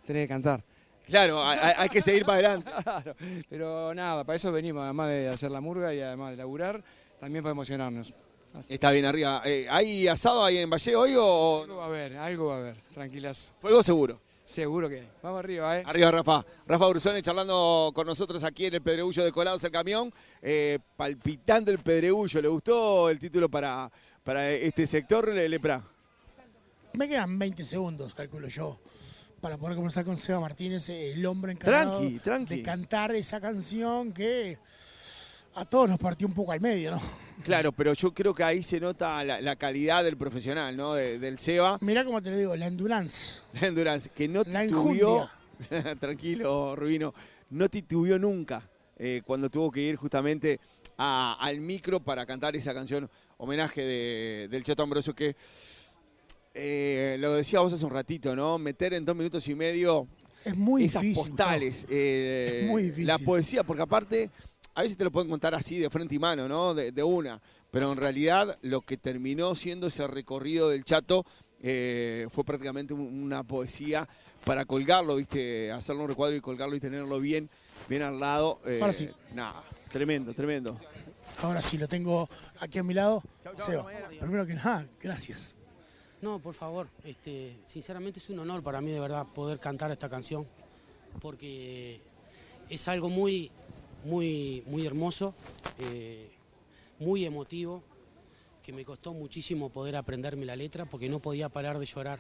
Tenés 0.06 0.26
que 0.26 0.28
cantar. 0.28 0.62
Claro, 1.08 1.42
hay, 1.44 1.58
hay- 1.62 1.74
hay 1.78 1.90
que 1.90 2.02
seguir 2.02 2.26
para 2.26 2.38
adelante. 2.40 2.70
Claro, 2.84 3.16
pero 3.50 3.94
nada, 3.94 4.24
para 4.26 4.36
eso 4.36 4.52
venimos, 4.52 4.84
además 4.84 5.08
de 5.10 5.30
hacer 5.30 5.50
la 5.50 5.62
murga 5.62 5.94
y 5.96 6.02
además 6.02 6.32
de 6.32 6.38
laburar, 6.38 6.84
también 7.22 7.42
para 7.42 7.52
emocionarnos. 7.54 8.14
Así- 8.54 8.74
Está 8.74 8.92
bien 8.92 9.06
arriba. 9.06 9.42
Eh, 9.46 9.66
¿Hay 9.70 10.10
asado 10.10 10.44
ahí 10.44 10.58
en 10.58 10.70
Valle 10.70 10.94
hoy 10.94 11.14
o 11.18 11.62
Algo 11.64 11.78
va 11.78 11.84
a 11.86 11.88
haber, 11.88 12.18
algo 12.18 12.48
va 12.48 12.56
a 12.56 12.60
haber, 12.60 12.76
tranquilazo. 12.94 13.50
fuego 13.60 13.82
seguro? 13.82 14.20
Seguro 14.44 14.90
que. 14.90 15.08
Vamos 15.24 15.40
arriba, 15.40 15.80
¿eh? 15.80 15.84
Arriba 15.86 16.12
Rafa. 16.12 16.46
Rafa 16.68 16.88
Brusone 16.88 17.22
charlando 17.22 17.94
con 17.96 18.06
nosotros 18.06 18.44
aquí 18.44 18.66
en 18.66 18.74
el 18.74 18.82
Pedregullo 18.82 19.24
de 19.24 19.32
Colados 19.32 19.64
el 19.64 19.72
camión. 19.72 20.12
Eh, 20.42 20.80
palpitando 20.98 21.72
el 21.72 21.80
Pedregullo. 21.80 22.42
¿Le 22.42 22.48
gustó 22.50 23.10
el 23.10 23.18
título 23.20 23.48
para, 23.50 23.90
para 24.26 24.52
este 24.52 24.86
sector, 24.86 25.34
Le- 25.34 25.48
Lepra? 25.48 25.82
Me 26.94 27.08
quedan 27.08 27.40
20 27.40 27.64
segundos, 27.64 28.14
calculo 28.14 28.50
yo. 28.50 28.78
para 29.40 29.58
poder 29.58 29.76
conversar 29.76 30.04
con 30.06 30.18
Seba 30.18 30.40
Martínez, 30.42 30.88
el 30.90 31.26
hombre 31.26 31.54
encargado 31.54 31.98
Tranqui, 32.00 32.20
tranqui. 32.20 32.56
de 32.58 32.62
cantar 32.64 33.16
esa 33.16 33.40
canción 33.42 34.12
que 34.12 34.58
a 35.56 35.66
todos 35.66 35.90
nos 35.90 35.98
partió 35.98 36.28
un 36.28 36.34
poco 36.34 36.52
al 36.52 36.62
medio, 36.62 36.92
¿no? 36.92 37.02
Claro, 37.44 37.72
pero 37.72 37.94
yo 37.94 38.14
creo 38.14 38.34
que 38.34 38.44
ahí 38.44 38.62
se 38.64 38.80
nota 38.80 39.24
la, 39.24 39.42
la 39.42 39.56
calidad 39.56 40.04
del 40.04 40.16
profesional, 40.18 40.78
¿no? 40.78 40.94
De- 40.94 41.18
del 41.20 41.40
Seba, 41.40 41.78
Mirá 41.82 42.06
como 42.06 42.22
te 42.22 42.30
lo 42.32 42.38
digo, 42.38 42.56
la 42.56 42.68
endurance, 42.68 43.40
la 43.60 43.68
endurance, 43.68 44.10
que 44.10 44.28
no 44.28 44.44
enjundia. 44.44 45.30
tranquilo, 46.00 46.76
Rubino, 46.76 47.14
no 47.52 47.70
titubeó 47.70 48.18
nunca 48.18 48.68
eh, 48.98 49.22
cuando 49.26 49.50
tuvo 49.50 49.72
que 49.72 49.82
ir 49.82 49.96
justamente 49.96 50.60
a- 50.98 51.38
al 51.40 51.60
micro 51.60 52.00
para 52.00 52.26
cantar 52.26 52.56
esa 52.56 52.74
canción, 52.74 53.10
homenaje 53.38 53.82
de- 53.82 54.48
del 54.50 54.64
Chato 54.64 54.84
Ambrosio, 54.84 55.14
que 55.16 55.36
eh, 56.54 57.16
lo 57.20 57.34
decía 57.34 57.60
vos 57.62 57.74
hace 57.74 57.86
un 57.86 57.92
ratito, 57.92 58.36
¿no? 58.36 58.58
Meter 58.58 58.94
en 58.94 59.06
dos 59.06 59.16
minutos 59.16 59.48
y 59.48 59.56
medio 59.56 60.08
Es 60.44 60.56
muy 60.56 60.86
esas 60.86 61.02
difícil. 61.02 61.28
postales, 61.30 61.86
eh, 61.90 62.62
Es 62.64 62.70
muy 62.70 62.84
difícil. 62.84 63.08
la 63.08 63.18
poesía, 63.20 63.64
porque 63.64 63.84
aparte, 63.84 64.30
a 64.74 64.82
veces 64.82 64.98
te 64.98 65.04
lo 65.04 65.12
pueden 65.12 65.30
contar 65.30 65.54
así, 65.56 65.78
de 65.78 65.90
frente 65.90 66.16
y 66.16 66.20
mano, 66.20 66.48
¿no? 66.48 66.74
De, 66.74 66.92
de 66.92 67.04
una. 67.04 67.42
Pero 67.72 67.92
en 67.92 67.98
realidad, 67.98 68.58
lo 68.62 68.82
que 68.82 68.98
terminó 68.98 69.56
siendo 69.56 69.88
ese 69.88 70.06
recorrido 70.08 70.70
del 70.70 70.84
chato 70.84 71.26
eh, 71.64 72.28
fue 72.32 72.44
prácticamente 72.44 72.94
un- 72.94 73.24
una 73.24 73.44
poesía 73.44 74.08
para 74.46 74.66
colgarlo, 74.66 75.16
¿viste? 75.18 75.72
Hacerlo 75.72 76.04
un 76.04 76.10
recuadro 76.10 76.36
y 76.36 76.42
colgarlo 76.42 76.76
y 76.76 76.80
tenerlo 76.80 77.20
bien, 77.20 77.50
bien 77.88 78.02
al 78.02 78.20
lado. 78.20 78.60
eh, 78.66 78.80
Ahora 78.82 78.94
sí. 78.94 79.10
Nada, 79.36 79.64
tremendo, 79.92 80.34
tremendo. 80.34 80.80
Ahora 81.44 81.62
sí, 81.62 81.78
lo 81.78 81.88
tengo 81.88 82.28
aquí 82.60 82.80
a 82.80 82.84
mi 82.84 82.94
lado. 82.96 83.22
Seba, 83.56 83.86
primero 84.20 84.46
que 84.48 84.54
nada, 84.56 84.88
gracias. 85.00 85.56
No, 86.22 86.40
por 86.40 86.54
favor, 86.56 86.88
este, 87.04 87.58
sinceramente 87.64 88.20
es 88.20 88.30
un 88.30 88.40
honor 88.40 88.62
para 88.64 88.80
mí 88.82 88.92
de 88.92 89.00
verdad 89.00 89.26
poder 89.34 89.60
cantar 89.60 89.92
esta 89.92 90.08
canción, 90.10 90.46
porque 91.20 92.00
es 92.70 92.88
algo 92.88 93.10
muy, 93.10 93.52
muy, 94.06 94.64
muy 94.66 94.86
hermoso, 94.86 95.34
eh, 95.80 96.30
muy 97.00 97.26
emotivo, 97.26 97.84
que 98.64 98.72
me 98.72 98.86
costó 98.86 99.14
muchísimo 99.14 99.70
poder 99.70 99.96
aprenderme 99.96 100.46
la 100.46 100.56
letra 100.56 100.86
porque 100.86 101.10
no 101.10 101.20
podía 101.20 101.50
parar 101.50 101.80
de 101.80 101.86
llorar. 101.86 102.20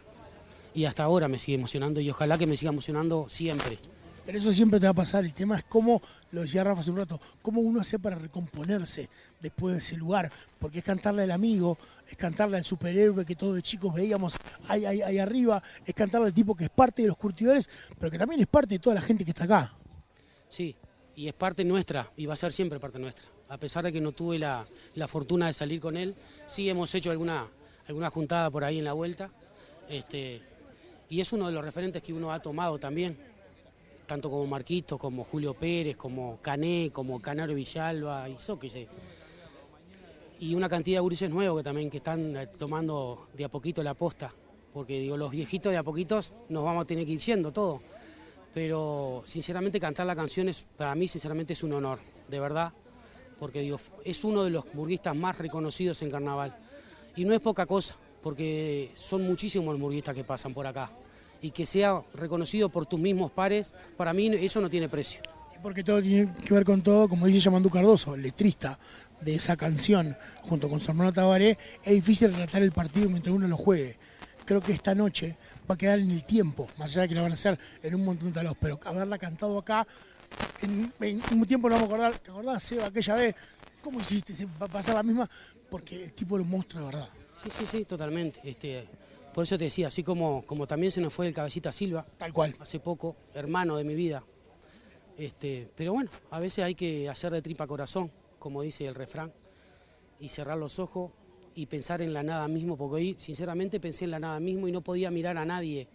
Y 0.73 0.85
hasta 0.85 1.03
ahora 1.03 1.27
me 1.27 1.37
sigue 1.37 1.57
emocionando 1.57 1.99
y 1.99 2.09
ojalá 2.09 2.37
que 2.37 2.47
me 2.47 2.57
siga 2.57 2.71
emocionando 2.71 3.27
siempre. 3.27 3.77
Pero 4.25 4.37
eso 4.37 4.51
siempre 4.51 4.79
te 4.79 4.85
va 4.85 4.91
a 4.91 4.95
pasar. 4.95 5.25
El 5.25 5.33
tema 5.33 5.57
es 5.57 5.63
cómo, 5.63 6.01
lo 6.31 6.41
decía 6.41 6.63
Rafa 6.63 6.81
hace 6.81 6.91
un 6.91 6.97
rato, 6.97 7.19
cómo 7.41 7.61
uno 7.61 7.81
hace 7.81 7.99
para 7.99 8.15
recomponerse 8.15 9.09
después 9.39 9.75
de 9.75 9.79
ese 9.79 9.97
lugar. 9.97 10.31
Porque 10.59 10.79
es 10.79 10.85
cantarle 10.85 11.23
al 11.23 11.31
amigo, 11.31 11.77
es 12.07 12.15
cantarle 12.15 12.57
al 12.57 12.65
superhéroe 12.65 13.25
que 13.25 13.35
todos 13.35 13.55
de 13.55 13.61
chicos 13.61 13.93
veíamos 13.93 14.35
ahí, 14.67 14.85
ahí, 14.85 15.01
ahí 15.01 15.17
arriba, 15.17 15.61
es 15.85 15.93
cantarle 15.93 16.27
al 16.27 16.33
tipo 16.33 16.55
que 16.55 16.65
es 16.65 16.69
parte 16.69 17.01
de 17.01 17.07
los 17.07 17.17
curtidores, 17.17 17.69
pero 17.99 18.11
que 18.11 18.17
también 18.17 18.41
es 18.41 18.47
parte 18.47 18.75
de 18.75 18.79
toda 18.79 18.95
la 18.95 19.01
gente 19.01 19.25
que 19.25 19.31
está 19.31 19.45
acá. 19.45 19.73
Sí, 20.49 20.75
y 21.15 21.27
es 21.27 21.33
parte 21.33 21.63
nuestra 21.63 22.11
y 22.17 22.25
va 22.25 22.33
a 22.33 22.37
ser 22.37 22.53
siempre 22.53 22.79
parte 22.79 22.99
nuestra. 22.99 23.25
A 23.49 23.57
pesar 23.57 23.83
de 23.83 23.91
que 23.91 23.99
no 23.99 24.11
tuve 24.11 24.39
la, 24.39 24.65
la 24.95 25.07
fortuna 25.07 25.47
de 25.47 25.53
salir 25.53 25.81
con 25.81 25.97
él, 25.97 26.15
sí 26.47 26.69
hemos 26.69 26.93
hecho 26.95 27.11
alguna, 27.11 27.47
alguna 27.87 28.09
juntada 28.09 28.49
por 28.49 28.63
ahí 28.63 28.79
en 28.79 28.85
la 28.85 28.93
vuelta. 28.93 29.29
Este, 29.89 30.41
y 31.09 31.19
es 31.19 31.33
uno 31.33 31.47
de 31.47 31.53
los 31.53 31.63
referentes 31.63 32.01
que 32.01 32.13
uno 32.13 32.31
ha 32.31 32.41
tomado 32.41 32.79
también, 32.79 33.17
tanto 34.07 34.29
como 34.29 34.47
Marquito, 34.47 34.97
como 34.97 35.25
Julio 35.25 35.53
Pérez, 35.53 35.97
como 35.97 36.39
Cané, 36.41 36.91
como 36.93 37.19
Canaro 37.19 37.53
Villalba, 37.53 38.29
y 38.29 38.37
so 38.37 38.57
que 38.57 38.69
sé. 38.69 38.87
Y 40.39 40.55
una 40.55 40.69
cantidad 40.69 40.97
de 40.97 41.01
gurises 41.01 41.29
nuevos 41.29 41.59
que 41.59 41.63
también 41.63 41.89
que 41.89 41.97
están 41.97 42.35
eh, 42.37 42.47
tomando 42.47 43.27
de 43.33 43.43
a 43.43 43.49
poquito 43.49 43.83
la 43.83 43.93
posta, 43.93 44.33
porque 44.73 44.99
digo, 44.99 45.17
los 45.17 45.29
viejitos 45.29 45.71
de 45.71 45.77
a 45.77 45.83
poquitos 45.83 46.33
nos 46.47 46.63
vamos 46.63 46.83
a 46.83 46.87
tener 46.87 47.05
que 47.05 47.11
ir 47.11 47.19
yendo 47.19 47.51
todo 47.51 47.81
pero 48.53 49.23
sinceramente 49.25 49.79
cantar 49.79 50.05
la 50.05 50.15
canción 50.15 50.49
es, 50.49 50.65
para 50.77 50.93
mí 50.95 51.07
sinceramente 51.07 51.53
es 51.53 51.63
un 51.63 51.73
honor, 51.73 51.99
de 52.27 52.39
verdad, 52.39 52.73
porque 53.39 53.61
digo, 53.61 53.79
es 54.05 54.23
uno 54.23 54.43
de 54.43 54.49
los 54.49 54.73
murguistas 54.73 55.15
más 55.15 55.37
reconocidos 55.37 56.01
en 56.01 56.11
carnaval. 56.11 56.55
Y 57.15 57.25
no 57.25 57.33
es 57.33 57.39
poca 57.39 57.65
cosa, 57.65 57.95
porque 58.21 58.91
son 58.93 59.23
muchísimos 59.23 59.73
los 59.73 59.79
murguistas 59.79 60.15
que 60.15 60.23
pasan 60.23 60.53
por 60.53 60.67
acá. 60.67 60.91
Y 61.41 61.51
que 61.51 61.65
sea 61.65 62.01
reconocido 62.13 62.69
por 62.69 62.85
tus 62.85 62.99
mismos 62.99 63.31
pares, 63.31 63.73
para 63.97 64.13
mí 64.13 64.27
eso 64.27 64.61
no 64.61 64.69
tiene 64.69 64.87
precio. 64.89 65.21
Porque 65.63 65.83
todo 65.83 66.01
tiene 66.01 66.31
que 66.33 66.53
ver 66.53 66.65
con 66.65 66.81
todo, 66.81 67.07
como 67.07 67.27
dice 67.27 67.39
Yamandú 67.39 67.69
Cardoso, 67.69 68.17
letrista 68.17 68.79
de 69.21 69.35
esa 69.35 69.55
canción, 69.55 70.15
junto 70.41 70.69
con 70.69 70.79
su 70.79 70.91
hermano 70.91 71.13
Tabaré, 71.13 71.57
es 71.83 71.93
difícil 71.93 72.33
relatar 72.33 72.61
el 72.61 72.71
partido 72.71 73.09
mientras 73.09 73.35
uno 73.35 73.47
lo 73.47 73.57
juegue. 73.57 73.97
Creo 74.45 74.61
que 74.61 74.73
esta 74.73 74.95
noche 74.95 75.37
va 75.71 75.75
a 75.75 75.77
quedar 75.77 75.99
en 75.99 76.11
el 76.11 76.25
tiempo, 76.25 76.69
más 76.77 76.91
allá 76.91 77.03
de 77.03 77.07
que 77.09 77.15
la 77.15 77.21
van 77.21 77.31
a 77.31 77.35
hacer 77.35 77.57
en 77.81 77.95
un 77.95 78.03
montón 78.03 78.27
de 78.27 78.33
talos, 78.33 78.55
pero 78.59 78.79
haberla 78.83 79.17
cantado 79.17 79.57
acá, 79.57 79.87
en, 80.61 80.93
en 80.99 81.21
un 81.31 81.45
tiempo 81.45 81.69
no 81.69 81.75
vamos 81.75 81.89
a 81.89 81.93
acordar, 81.93 82.19
¿te 82.19 82.29
acordás, 82.29 82.63
Seba, 82.63 82.87
aquella 82.87 83.15
vez? 83.15 83.35
¿Cómo 83.81 83.99
hiciste? 84.01 84.35
Se 84.35 84.45
va 84.45 84.65
a 84.65 84.67
pasar 84.67 84.95
la 84.95 85.03
misma, 85.03 85.29
porque 85.69 86.03
el 86.03 86.13
tipo 86.13 86.35
era 86.35 86.43
un 86.43 86.49
monstruo 86.49 86.81
de 86.81 86.85
verdad. 86.91 87.09
Sí, 87.33 87.49
sí, 87.57 87.65
sí, 87.65 87.85
totalmente. 87.85 88.39
Este, 88.43 88.85
por 89.33 89.45
eso 89.45 89.57
te 89.57 89.63
decía, 89.63 89.87
así 89.87 90.03
como, 90.03 90.43
como 90.45 90.67
también 90.67 90.91
se 90.91 90.99
nos 90.99 91.13
fue 91.13 91.27
el 91.27 91.33
cabecita 91.33 91.71
Silva, 91.71 92.05
Tal 92.17 92.33
cual. 92.33 92.55
hace 92.59 92.79
poco, 92.79 93.15
hermano 93.33 93.77
de 93.77 93.83
mi 93.85 93.95
vida. 93.95 94.23
Este, 95.17 95.69
pero 95.75 95.93
bueno, 95.93 96.09
a 96.31 96.39
veces 96.39 96.65
hay 96.65 96.75
que 96.75 97.07
hacer 97.09 97.31
de 97.31 97.41
tripa 97.41 97.65
corazón, 97.65 98.11
como 98.39 98.61
dice 98.61 98.85
el 98.85 98.95
refrán, 98.95 99.31
y 100.19 100.29
cerrar 100.29 100.57
los 100.57 100.79
ojos 100.79 101.11
y 101.55 101.65
pensar 101.65 102.01
en 102.01 102.13
la 102.13 102.23
nada 102.23 102.47
mismo, 102.47 102.77
porque 102.77 102.95
hoy 102.95 103.15
sinceramente 103.17 103.79
pensé 103.79 104.05
en 104.05 104.11
la 104.11 104.19
nada 104.19 104.39
mismo 104.39 104.67
y 104.67 104.71
no 104.71 104.81
podía 104.81 105.11
mirar 105.11 105.37
a 105.37 105.45
nadie, 105.45 105.87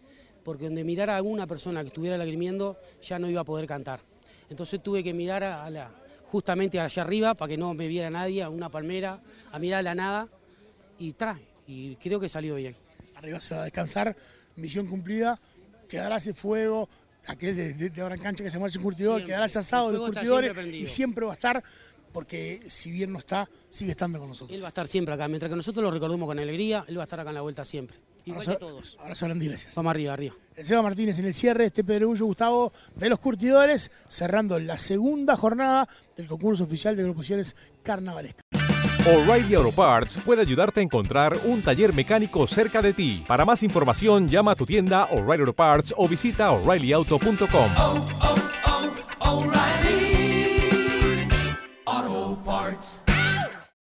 porque 0.44 0.64
donde 0.64 0.84
mirara 0.84 1.14
a 1.14 1.16
alguna 1.16 1.46
persona 1.46 1.82
que 1.82 1.88
estuviera 1.88 2.16
lagrimiendo 2.18 2.78
ya 3.02 3.18
no 3.18 3.28
iba 3.28 3.40
a 3.40 3.44
poder 3.44 3.66
cantar. 3.66 4.00
Entonces 4.48 4.82
tuve 4.82 5.02
que 5.02 5.12
mirar 5.12 5.42
a, 5.42 5.68
la, 5.70 5.90
justamente 6.30 6.78
allá 6.78 7.02
arriba 7.02 7.34
para 7.34 7.48
que 7.48 7.56
no 7.56 7.74
me 7.74 7.88
viera 7.88 8.10
nadie, 8.10 8.42
a 8.42 8.48
una 8.48 8.70
palmera, 8.70 9.20
a 9.50 9.58
mirar 9.58 9.80
a 9.80 9.82
la 9.82 9.94
nada 9.94 10.28
y 10.98 11.12
tra, 11.12 11.38
y 11.66 11.96
creo 11.96 12.20
que 12.20 12.28
salió 12.28 12.54
bien. 12.54 12.76
Arriba 13.16 13.40
se 13.40 13.54
va 13.54 13.62
a 13.62 13.64
descansar, 13.64 14.14
misión 14.56 14.86
cumplida, 14.86 15.40
quedará 15.88 16.18
ese 16.18 16.34
fuego, 16.34 16.88
aquel 17.26 17.56
de, 17.56 17.74
de, 17.74 17.90
de 17.90 18.00
ahora 18.02 18.14
en 18.14 18.20
cancha 18.20 18.44
que 18.44 18.50
se 18.50 18.58
marcha 18.58 18.78
un 18.78 18.84
curtidor, 18.84 19.14
Siempre. 19.16 19.26
quedará 19.26 19.46
ese 19.46 19.58
asado 19.58 19.90
de 19.90 19.98
curtidores 19.98 20.52
siempre 20.52 20.76
y 20.76 20.88
siempre 20.88 21.24
va 21.24 21.32
a 21.32 21.34
estar, 21.34 21.64
porque 22.16 22.62
si 22.68 22.90
bien 22.90 23.12
no 23.12 23.18
está, 23.18 23.46
sigue 23.68 23.90
estando 23.90 24.18
con 24.18 24.30
nosotros. 24.30 24.56
Él 24.56 24.62
va 24.62 24.68
a 24.68 24.70
estar 24.70 24.88
siempre 24.88 25.12
acá, 25.12 25.28
mientras 25.28 25.50
que 25.50 25.56
nosotros 25.56 25.84
lo 25.84 25.90
recordemos 25.90 26.26
con 26.26 26.38
alegría, 26.38 26.82
él 26.88 26.96
va 26.96 27.02
a 27.02 27.04
estar 27.04 27.20
acá 27.20 27.28
en 27.28 27.34
la 27.34 27.42
vuelta 27.42 27.62
siempre. 27.62 27.98
Igual 28.24 28.40
Abrazo- 28.40 28.52
que 28.52 28.56
todos. 28.58 28.96
Abrazo 28.98 29.26
grande 29.26 29.44
y 29.44 29.48
gracias. 29.48 29.74
Vamos 29.74 29.90
arriba, 29.90 30.14
arriba. 30.14 30.34
El 30.56 30.64
Seba 30.64 30.80
Martínez 30.80 31.18
en 31.18 31.26
el 31.26 31.34
cierre, 31.34 31.66
este 31.66 31.84
Pedregullo 31.84 32.24
Gustavo 32.24 32.72
de 32.94 33.10
los 33.10 33.18
Curtidores, 33.18 33.90
cerrando 34.08 34.58
la 34.58 34.78
segunda 34.78 35.36
jornada 35.36 35.86
del 36.16 36.26
concurso 36.26 36.64
oficial 36.64 36.96
de 36.96 37.02
agrupaciones 37.02 37.54
carnavalescas. 37.82 38.40
O'Reilly 39.06 39.54
Auto 39.56 39.72
Parts 39.72 40.18
puede 40.24 40.40
ayudarte 40.40 40.80
a 40.80 40.84
encontrar 40.84 41.38
un 41.44 41.62
taller 41.62 41.92
mecánico 41.94 42.46
cerca 42.46 42.80
de 42.80 42.94
ti. 42.94 43.24
Para 43.28 43.44
más 43.44 43.62
información, 43.62 44.26
llama 44.26 44.52
a 44.52 44.54
tu 44.54 44.64
tienda 44.64 45.04
O'Reilly 45.12 45.42
Auto 45.42 45.52
Parts 45.52 45.92
o 45.98 46.08
visita 46.08 46.50
oreillyauto.com. 46.50 47.70
oh, 47.76 48.06
oh, 48.22 49.36
O'Reilly. 49.42 49.85
Auto 52.46 52.52
Parts. 52.52 53.05